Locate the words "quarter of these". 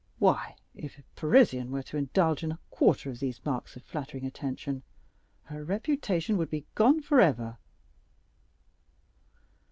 2.71-3.45